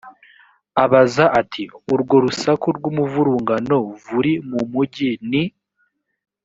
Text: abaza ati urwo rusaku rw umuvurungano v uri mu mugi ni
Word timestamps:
abaza 0.83 1.25
ati 1.39 1.63
urwo 1.93 2.15
rusaku 2.25 2.67
rw 2.77 2.83
umuvurungano 2.91 3.77
v 4.01 4.05
uri 4.17 4.33
mu 4.49 4.61
mugi 4.71 5.09
ni 5.29 5.43